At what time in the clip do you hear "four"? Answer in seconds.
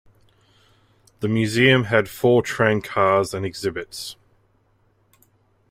2.09-2.41